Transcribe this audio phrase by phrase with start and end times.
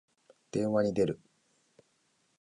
[0.49, 1.19] 電話に出る。